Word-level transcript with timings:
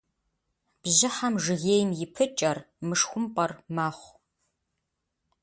Бжьыхьэм 0.81 1.35
жыгейм 1.43 1.89
и 2.03 2.07
пыкӏэр, 2.13 2.57
мышхумпӏэр, 2.87 3.51
мэхъу. 3.75 4.13